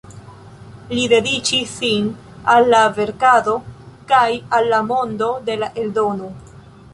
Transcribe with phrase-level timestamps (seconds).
[0.93, 2.07] Li dediĉis sin
[2.53, 3.53] al la verkado
[4.13, 4.25] kaj
[4.61, 6.33] al la mondo de la eldono.